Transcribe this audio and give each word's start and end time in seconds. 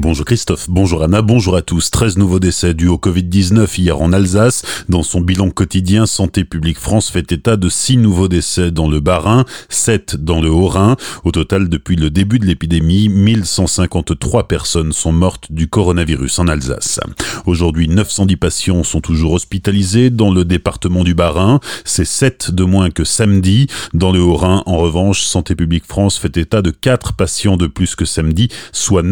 Bonjour 0.00 0.24
Christophe, 0.24 0.66
bonjour 0.70 1.02
Anna, 1.02 1.22
bonjour 1.22 1.56
à 1.56 1.62
tous. 1.62 1.90
13 1.90 2.18
nouveaux 2.18 2.38
décès 2.38 2.72
dus 2.72 2.86
au 2.86 2.98
Covid-19 2.98 3.80
hier 3.80 4.00
en 4.00 4.12
Alsace. 4.12 4.62
Dans 4.88 5.02
son 5.02 5.20
bilan 5.20 5.50
quotidien, 5.50 6.06
Santé 6.06 6.44
publique 6.44 6.78
France 6.78 7.10
fait 7.10 7.32
état 7.32 7.56
de 7.56 7.68
6 7.68 7.96
nouveaux 7.96 8.28
décès 8.28 8.70
dans 8.70 8.88
le 8.88 9.00
Bas-Rhin, 9.00 9.44
7 9.70 10.14
dans 10.14 10.40
le 10.40 10.50
Haut-Rhin. 10.50 10.94
Au 11.24 11.32
total, 11.32 11.68
depuis 11.68 11.96
le 11.96 12.10
début 12.10 12.38
de 12.38 12.46
l'épidémie, 12.46 13.08
1153 13.08 14.46
personnes 14.46 14.92
sont 14.92 15.10
mortes 15.10 15.50
du 15.50 15.66
coronavirus 15.66 16.38
en 16.38 16.46
Alsace. 16.46 17.00
Aujourd'hui, 17.44 17.88
910 17.88 18.36
patients 18.36 18.84
sont 18.84 19.00
toujours 19.00 19.32
hospitalisés 19.32 20.10
dans 20.10 20.32
le 20.32 20.44
département 20.44 21.02
du 21.02 21.14
Bas-Rhin. 21.14 21.58
C'est 21.84 22.04
7 22.04 22.52
de 22.52 22.62
moins 22.62 22.90
que 22.90 23.02
samedi. 23.02 23.66
Dans 23.94 24.12
le 24.12 24.20
Haut-Rhin, 24.20 24.62
en 24.64 24.76
revanche, 24.76 25.22
Santé 25.22 25.56
publique 25.56 25.86
France 25.88 26.18
fait 26.18 26.36
état 26.36 26.62
de 26.62 26.70
4 26.70 27.14
patients 27.14 27.56
de 27.56 27.66
plus 27.66 27.96
que 27.96 28.04
samedi, 28.04 28.48
soit 28.70 29.02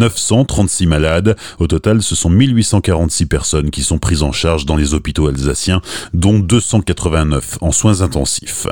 936 0.77 0.87
malades. 0.87 1.37
Au 1.59 1.67
total, 1.67 2.03
ce 2.03 2.15
sont 2.15 2.31
1846 2.31 3.27
personnes 3.27 3.71
qui 3.71 3.83
sont 3.83 3.99
prises 3.99 4.23
en 4.23 4.33
charge 4.33 4.67
dans 4.67 4.77
les 4.77 4.95
hôpitaux 4.95 5.29
alsaciens, 5.29 5.81
dont 6.13 6.39
289 6.39 7.59
en 7.61 7.73
soins 7.73 8.03
intensifs. 8.03 8.67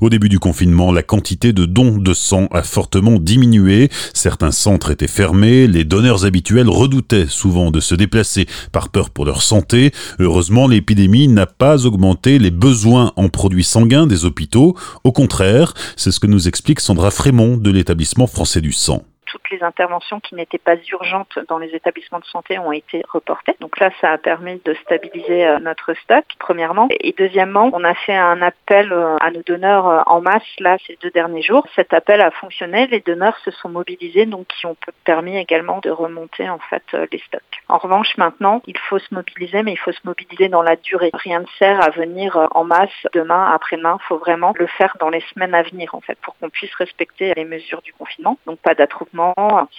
Au 0.00 0.08
début 0.08 0.28
du 0.28 0.38
confinement, 0.38 0.92
la 0.92 1.02
quantité 1.02 1.52
de 1.52 1.66
dons 1.66 1.98
de 1.98 2.14
sang 2.14 2.46
a 2.52 2.62
fortement 2.62 3.18
diminué. 3.18 3.90
Certains 4.14 4.52
centres 4.52 4.90
étaient 4.90 5.08
fermés. 5.08 5.66
Les 5.66 5.84
donneurs 5.84 6.24
habituels 6.24 6.68
redoutaient 6.68 7.26
souvent 7.28 7.70
de 7.70 7.80
se 7.80 7.94
déplacer 7.94 8.46
par 8.72 8.88
peur 8.88 9.10
pour 9.10 9.24
leur 9.24 9.42
santé. 9.42 9.92
Heureusement, 10.18 10.68
l'épidémie 10.68 11.28
n'a 11.28 11.46
pas 11.46 11.86
augmenté 11.86 12.38
les 12.38 12.50
besoins 12.50 13.12
en 13.16 13.28
produits 13.28 13.64
sanguins 13.64 14.06
des 14.06 14.24
hôpitaux. 14.24 14.76
Au 15.04 15.12
contraire, 15.12 15.74
c'est 15.96 16.12
ce 16.12 16.20
que 16.20 16.26
nous 16.26 16.48
explique 16.48 16.80
Sandra 16.80 17.10
Frémont 17.10 17.56
de 17.56 17.70
l'établissement 17.70 18.26
français 18.26 18.60
du 18.60 18.72
sang 18.72 19.04
toutes 19.30 19.48
les 19.50 19.62
interventions 19.62 20.18
qui 20.18 20.34
n'étaient 20.34 20.58
pas 20.58 20.74
urgentes 20.90 21.38
dans 21.48 21.58
les 21.58 21.68
établissements 21.68 22.18
de 22.18 22.24
santé 22.24 22.58
ont 22.58 22.72
été 22.72 23.02
reportées. 23.08 23.54
Donc 23.60 23.78
là, 23.78 23.90
ça 24.00 24.10
a 24.10 24.18
permis 24.18 24.60
de 24.64 24.74
stabiliser 24.74 25.46
euh, 25.46 25.58
notre 25.60 25.94
stock, 25.94 26.24
premièrement. 26.38 26.88
Et 26.90 27.14
deuxièmement, 27.16 27.70
on 27.72 27.84
a 27.84 27.94
fait 27.94 28.16
un 28.16 28.42
appel 28.42 28.92
euh, 28.92 29.16
à 29.20 29.30
nos 29.30 29.42
donneurs 29.42 29.86
euh, 29.86 30.00
en 30.06 30.20
masse, 30.20 30.42
là, 30.58 30.76
ces 30.86 30.98
deux 31.00 31.10
derniers 31.10 31.42
jours. 31.42 31.64
Cet 31.76 31.94
appel 31.94 32.20
a 32.20 32.32
fonctionné. 32.32 32.88
Les 32.88 33.00
donneurs 33.00 33.38
se 33.44 33.52
sont 33.52 33.68
mobilisés, 33.68 34.26
donc 34.26 34.48
qui 34.48 34.66
ont 34.66 34.76
permis 35.04 35.36
également 35.36 35.78
de 35.78 35.90
remonter, 35.90 36.48
en 36.50 36.58
fait, 36.58 36.82
les 37.12 37.22
stocks. 37.26 37.42
En 37.68 37.78
revanche, 37.78 38.16
maintenant, 38.16 38.62
il 38.66 38.78
faut 38.78 38.98
se 38.98 39.14
mobiliser, 39.14 39.62
mais 39.62 39.72
il 39.72 39.78
faut 39.78 39.92
se 39.92 40.00
mobiliser 40.04 40.48
dans 40.48 40.62
la 40.62 40.74
durée. 40.74 41.10
Rien 41.14 41.40
ne 41.40 41.46
sert 41.58 41.80
à 41.80 41.90
venir 41.90 42.48
en 42.52 42.64
masse 42.64 43.06
demain, 43.12 43.52
après-demain. 43.54 43.98
Il 44.00 44.06
faut 44.06 44.18
vraiment 44.18 44.52
le 44.58 44.66
faire 44.66 44.96
dans 44.98 45.08
les 45.08 45.22
semaines 45.32 45.54
à 45.54 45.62
venir, 45.62 45.94
en 45.94 46.00
fait, 46.00 46.18
pour 46.20 46.36
qu'on 46.38 46.50
puisse 46.50 46.74
respecter 46.74 47.32
les 47.34 47.44
mesures 47.44 47.82
du 47.82 47.92
confinement. 47.92 48.38
Donc 48.46 48.58
pas 48.58 48.74
d'attroupement 48.74 49.19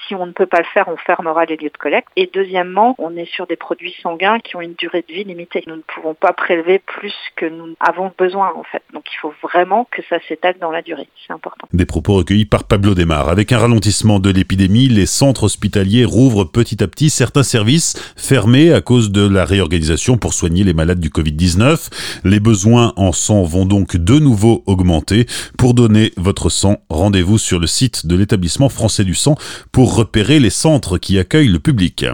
si 0.07 0.15
on 0.15 0.25
ne 0.25 0.31
peut 0.31 0.45
pas 0.45 0.59
le 0.59 0.65
faire, 0.73 0.87
on 0.87 0.97
fermera 0.97 1.45
les 1.45 1.57
lieux 1.57 1.69
de 1.69 1.77
collecte. 1.77 2.09
Et 2.15 2.29
deuxièmement, 2.33 2.95
on 2.97 3.15
est 3.15 3.29
sur 3.31 3.47
des 3.47 3.55
produits 3.55 3.95
sanguins 4.01 4.39
qui 4.39 4.55
ont 4.55 4.61
une 4.61 4.73
durée 4.73 5.03
de 5.07 5.13
vie 5.13 5.23
limitée. 5.23 5.63
Nous 5.67 5.75
ne 5.75 5.81
pouvons 5.81 6.13
pas 6.13 6.33
prélever 6.33 6.79
plus 6.79 7.13
que 7.35 7.45
nous 7.45 7.75
avons 7.79 8.11
besoin, 8.17 8.51
en 8.55 8.63
fait. 8.63 8.83
Donc 8.93 9.05
il 9.11 9.17
faut 9.17 9.33
vraiment 9.41 9.87
que 9.91 10.01
ça 10.09 10.17
s'étale 10.27 10.55
dans 10.59 10.71
la 10.71 10.81
durée. 10.81 11.07
C'est 11.25 11.33
important. 11.33 11.67
Des 11.73 11.85
propos 11.85 12.15
recueillis 12.15 12.45
par 12.45 12.63
Pablo 12.65 12.93
Desmar. 12.93 13.29
Avec 13.29 13.51
un 13.51 13.59
ralentissement 13.59 14.19
de 14.19 14.29
l'épidémie, 14.29 14.87
les 14.87 15.05
centres 15.05 15.43
hospitaliers 15.43 16.05
rouvrent 16.05 16.45
petit 16.45 16.83
à 16.83 16.87
petit 16.87 17.09
certains 17.09 17.43
services 17.43 18.13
fermés 18.15 18.73
à 18.73 18.81
cause 18.81 19.11
de 19.11 19.27
la 19.27 19.45
réorganisation 19.45 20.17
pour 20.17 20.33
soigner 20.33 20.63
les 20.63 20.73
malades 20.73 20.99
du 20.99 21.09
Covid-19. 21.09 22.21
Les 22.23 22.39
besoins 22.39 22.93
en 22.95 23.11
sang 23.11 23.43
vont 23.43 23.65
donc 23.65 23.95
de 23.97 24.19
nouveau 24.19 24.63
augmenter. 24.65 25.25
Pour 25.57 25.73
donner 25.73 26.11
votre 26.17 26.49
sang, 26.49 26.77
rendez-vous 26.89 27.37
sur 27.37 27.59
le 27.59 27.67
site 27.67 28.05
de 28.05 28.15
l'établissement 28.15 28.69
français 28.69 29.03
du 29.03 29.15
sang 29.15 29.30
pour 29.71 29.95
repérer 29.95 30.39
les 30.39 30.49
centres 30.49 30.97
qui 30.97 31.19
accueillent 31.19 31.47
le 31.47 31.59
public. 31.59 32.05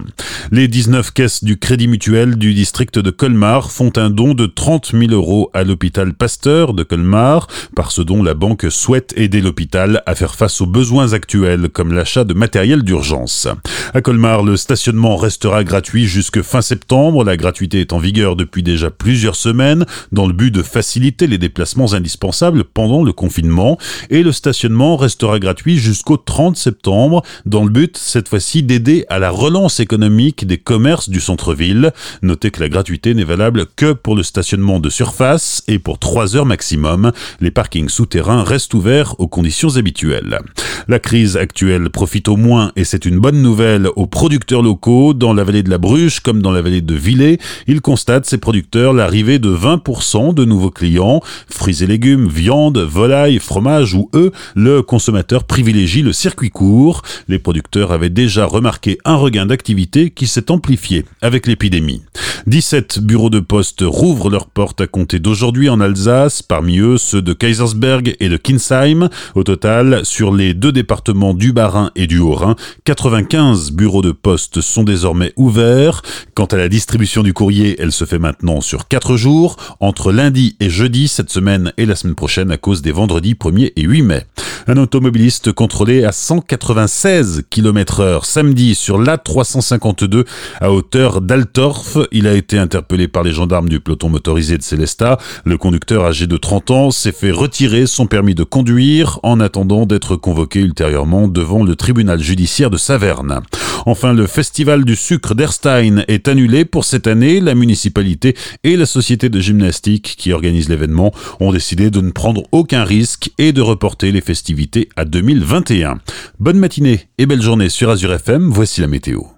Les 0.50 0.70
19 0.70 1.12
caisses 1.12 1.44
du 1.44 1.58
Crédit 1.60 1.90
Mutuel 1.90 2.38
du 2.38 2.54
district 2.54 3.00
de 3.00 3.12
Colmar 3.12 3.70
font 3.70 3.92
un 3.98 4.10
don 4.10 4.34
de 4.34 4.46
30 4.46 4.94
000 4.98 5.12
euros 5.12 5.50
à 5.54 5.66
l'hôpital 5.66 6.14
Pasteur 6.14 6.74
de 6.74 6.84
Colmar. 6.84 7.48
Par 7.76 7.92
ce 7.92 8.02
don, 8.02 8.24
la 8.24 8.34
banque 8.34 8.66
souhaite 8.70 9.14
aider 9.18 9.42
l'hôpital 9.42 10.04
à 10.06 10.16
faire 10.16 10.36
face 10.36 10.62
aux 10.62 10.66
besoins 10.66 11.12
actuels 11.12 11.68
comme 11.68 11.92
l'achat 11.92 12.24
de 12.24 12.34
matériel 12.34 12.84
d'urgence. 12.84 13.50
À 13.94 14.00
Colmar, 14.00 14.42
le 14.42 14.56
stationnement 14.56 15.18
restera 15.18 15.66
gratuit 15.66 16.06
jusque 16.06 16.42
fin 16.42 16.62
septembre. 16.62 17.26
La 17.26 17.36
gratuité 17.36 17.82
est 17.82 17.92
en 17.92 18.00
vigueur 18.00 18.38
depuis 18.38 18.64
déjà 18.64 18.90
plusieurs 18.90 19.36
semaines 19.36 19.86
dans 20.14 20.28
le 20.28 20.34
but 20.34 20.52
de 20.52 20.64
faciliter 20.64 21.28
les 21.28 21.38
déplacements 21.38 21.92
indispensables 21.94 22.64
pendant 22.64 23.04
le 23.04 23.12
confinement 23.12 23.78
et 24.10 24.24
le 24.24 24.32
stationnement 24.32 24.96
restera 24.96 25.40
gratuit 25.40 25.78
jusqu'au 25.78 26.16
30 26.16 26.56
septembre 26.56 27.22
dans 27.46 27.66
le 27.66 27.70
but, 27.70 27.98
cette 27.98 28.30
fois-ci, 28.30 28.64
d'aider 28.64 29.06
à 29.10 29.20
la 29.20 29.30
relance 29.30 29.82
économique 29.82 30.37
des 30.46 30.58
commerces 30.58 31.10
du 31.10 31.20
centre-ville. 31.20 31.92
Notez 32.22 32.52
que 32.52 32.60
la 32.60 32.70
gratuité 32.70 33.14
n'est 33.14 33.24
valable 33.24 33.66
que 33.76 33.94
pour 33.94 34.16
le 34.16 34.24
stationnement 34.24 34.80
de 34.80 34.90
surface 34.90 35.64
et 35.68 35.80
pour 35.80 36.00
3 36.00 36.36
heures 36.36 36.46
maximum. 36.46 37.12
Les 37.42 37.52
parkings 37.52 37.90
souterrains 37.90 38.44
restent 38.44 38.74
ouverts 38.74 39.16
aux 39.20 39.28
conditions 39.28 39.78
habituelles. 39.78 40.40
La 40.88 41.00
crise 41.00 41.38
actuelle 41.38 41.90
profite 41.90 42.28
au 42.28 42.38
moins, 42.38 42.72
et 42.76 42.84
c'est 42.84 43.06
une 43.06 43.20
bonne 43.20 43.42
nouvelle, 43.42 43.90
aux 43.96 44.08
producteurs 44.08 44.62
locaux 44.62 45.14
dans 45.14 45.34
la 45.34 45.44
vallée 45.44 45.64
de 45.64 45.70
la 45.70 45.78
Bruche 45.78 46.20
comme 46.20 46.42
dans 46.42 46.52
la 46.52 46.62
vallée 46.62 46.82
de 46.82 46.96
Villers. 46.96 47.40
Ils 47.68 47.82
constatent, 47.82 48.26
ces 48.26 48.38
producteurs, 48.38 48.94
l'arrivée 48.94 49.40
de 49.40 49.50
20% 49.50 50.34
de 50.34 50.46
nouveaux 50.46 50.72
clients. 50.72 51.22
Fruits 51.50 51.84
et 51.84 51.88
légumes, 51.88 52.28
viande, 52.28 52.78
volaille, 52.78 53.40
fromage 53.40 53.94
ou 53.94 54.10
eux, 54.14 54.32
le 54.56 54.82
consommateur 54.82 55.44
privilégie 55.44 56.02
le 56.02 56.14
circuit 56.14 56.50
court 56.50 57.02
les 57.28 57.40
producteurs 57.40 57.92
avaient 57.92 58.10
déjà 58.10 58.46
remarqué 58.46 58.98
un 59.06 59.16
regain 59.16 59.46
d'activité 59.46 60.10
qui 60.10 60.27
s'est 60.28 60.52
amplifié 60.52 61.06
avec 61.22 61.48
l'épidémie. 61.48 62.02
17 62.48 63.00
bureaux 63.00 63.30
de 63.30 63.40
poste 63.40 63.82
rouvrent 63.82 64.30
leurs 64.30 64.48
portes 64.48 64.82
à 64.82 64.88
compter 64.88 65.20
d'aujourd'hui 65.20 65.70
en 65.70 65.82
Alsace, 65.82 66.42
parmi 66.42 66.80
eux 66.80 66.98
ceux 66.98 67.22
de 67.22 67.34
Kaisersberg 67.34 68.16
et 68.20 68.30
de 68.30 68.38
Kinsheim. 68.38 69.10
Au 69.36 69.44
total, 69.44 70.06
sur 70.06 70.34
les 70.34 70.54
deux 70.54 70.72
départements 70.72 71.34
du 71.34 71.52
Bas-Rhin 71.52 71.92
et 71.96 72.08
du 72.08 72.20
Haut-Rhin, 72.20 72.56
95 72.86 73.72
bureaux 73.72 74.02
de 74.02 74.12
poste 74.12 74.62
sont 74.62 74.84
désormais 74.84 75.34
ouverts. 75.36 76.02
Quant 76.36 76.46
à 76.46 76.58
la 76.58 76.70
distribution 76.70 77.24
du 77.24 77.34
courrier, 77.34 77.76
elle 77.80 77.92
se 77.92 78.06
fait 78.06 78.20
maintenant 78.20 78.62
sur 78.62 78.88
4 78.88 79.18
jours, 79.18 79.58
entre 79.80 80.12
lundi 80.12 80.56
et 80.60 80.70
jeudi 80.70 81.08
cette 81.08 81.30
semaine 81.30 81.74
et 81.78 81.86
la 81.86 81.96
semaine 81.96 82.16
prochaine 82.16 82.52
à 82.52 82.58
cause 82.58 82.82
des 82.82 82.92
vendredis 82.92 83.34
1er 83.34 83.74
et 83.76 83.82
8 83.82 84.02
mai. 84.04 84.26
Un 84.70 84.76
automobiliste 84.76 85.54
contrôlé 85.54 86.04
à 86.04 86.12
196 86.12 87.44
km 87.50 88.02
heure 88.02 88.26
samedi 88.26 88.76
sur 88.76 89.00
l'A352 89.00 90.26
à 90.60 90.74
hauteur 90.74 91.22
d'Altorf. 91.22 91.98
Il 92.12 92.28
a 92.28 92.34
été 92.34 92.58
interpellé 92.58 93.08
par 93.08 93.24
les 93.24 93.32
gendarmes 93.32 93.70
du 93.70 93.80
peloton 93.80 94.10
motorisé 94.10 94.58
de 94.58 94.64
Célestat. 94.64 95.20
Le 95.46 95.58
conducteur 95.58 96.04
âgé 96.04 96.28
de 96.28 96.36
30 96.36 96.72
ans 96.72 96.92
s'est 96.92 97.14
fait 97.14 97.32
retirer 97.32 97.88
son 97.88 98.08
permis 98.08 98.36
de 98.36 98.44
conduire 98.44 99.22
en 99.24 99.40
attendant 99.40 99.86
d'être 99.86 100.18
convoqué 100.18 100.60
ultérieurement 100.60 101.30
devant 101.30 101.64
le 101.64 101.78
tribunal 101.78 102.22
judiciaire 102.22 102.70
de 102.70 102.78
Saverne. 102.78 103.40
Enfin, 103.86 104.12
le 104.12 104.28
festival 104.28 104.84
du 104.84 104.98
sucre 104.98 105.34
d'Erstein 105.34 106.04
est 106.10 106.28
annulé 106.28 106.66
pour 106.66 106.84
cette 106.84 107.08
année. 107.08 107.40
La 107.40 107.56
municipalité 107.56 108.36
et 108.66 108.76
la 108.76 108.86
société 108.86 109.30
de 109.30 109.40
gymnastique 109.40 110.16
qui 110.18 110.34
organise 110.34 110.68
l'événement 110.68 111.14
ont 111.40 111.54
décidé 111.54 111.90
de 111.90 112.02
ne 112.02 112.12
prendre 112.12 112.44
aucun 112.52 112.84
risque 112.84 113.32
et 113.38 113.54
de 113.54 113.62
reporter 113.62 114.12
les 114.12 114.20
festivités 114.20 114.57
à 114.96 115.06
2021. 115.06 116.00
Bonne 116.40 116.58
matinée 116.58 117.10
et 117.18 117.26
belle 117.26 117.42
journée 117.42 117.70
sur 117.70 117.90
Azure 117.90 118.14
FM, 118.14 118.50
voici 118.50 118.82
la 118.82 118.88
météo. 118.88 119.37